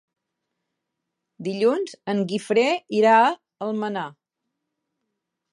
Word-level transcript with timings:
Dilluns 1.49 1.93
en 2.15 2.23
Guifré 2.33 2.65
irà 3.03 3.15
a 3.27 3.31
Almenar. 3.69 4.11